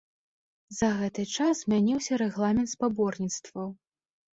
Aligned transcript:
За 0.77 0.89
гэты 1.01 1.27
час 1.37 1.55
змяніўся 1.67 2.21
рэгламент 2.25 2.77
спаборніцтваў. 2.77 3.67